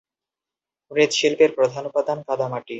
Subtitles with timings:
[0.91, 2.69] মৃৎশিল্পের প্রধান উপাদান কাদামাটি।